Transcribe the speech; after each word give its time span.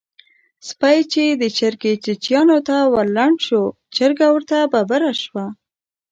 سپی 0.67 0.99
چې 1.13 1.23
د 1.41 1.43
چرګې 1.57 1.93
چیچيانو 2.03 2.57
ته 2.67 2.77
ورلنډ 2.93 3.37
شو؛ 3.47 3.63
چرګه 3.95 4.27
ورته 4.31 4.57
ببره 4.73 5.13
شوه. 5.21 5.45